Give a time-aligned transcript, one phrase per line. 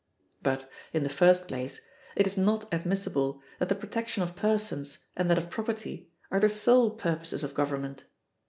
[0.41, 1.79] But, in the first place,
[2.15, 6.49] it is not admissible that the protection of persons and that of property are the
[6.49, 8.05] sole purposes of government.